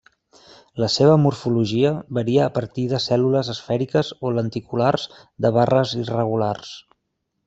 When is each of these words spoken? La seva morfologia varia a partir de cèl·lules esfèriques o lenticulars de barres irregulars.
La 0.83 0.87
seva 0.91 1.17
morfologia 1.25 1.91
varia 2.17 2.41
a 2.47 2.53
partir 2.57 2.85
de 2.93 3.01
cèl·lules 3.03 3.53
esfèriques 3.55 4.09
o 4.29 4.35
lenticulars 4.39 5.05
de 5.47 5.53
barres 5.59 5.93
irregulars. 6.05 6.73